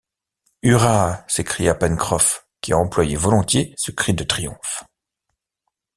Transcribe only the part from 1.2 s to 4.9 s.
s’écria Pencroff, qui employait volontiers ce cri de triomphe.